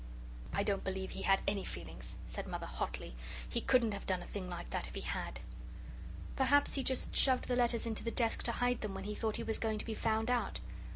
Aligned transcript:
"I 0.51 0.63
don't 0.63 0.83
believe 0.83 1.11
he 1.11 1.21
had 1.21 1.41
any 1.47 1.63
feelings," 1.63 2.15
Mother 2.35 2.65
said 2.65 2.75
hotly; 2.79 3.13
"he 3.47 3.61
couldn't 3.61 3.91
have 3.91 4.07
done 4.07 4.23
a 4.23 4.25
thing 4.25 4.49
like 4.49 4.71
that 4.71 4.87
if 4.87 4.95
he 4.95 5.01
had." 5.01 5.41
"Perhaps 6.35 6.73
he 6.73 6.83
just 6.83 7.15
shoved 7.15 7.47
the 7.47 7.55
letters 7.55 7.85
into 7.85 8.03
the 8.03 8.09
desk 8.09 8.41
to 8.45 8.51
hide 8.53 8.81
them 8.81 8.95
when 8.95 9.03
he 9.03 9.13
thought 9.13 9.37
he 9.37 9.43
was 9.43 9.59
going 9.59 9.77
to 9.77 9.85
be 9.85 9.93
found 9.93 10.31
out. 10.31 10.59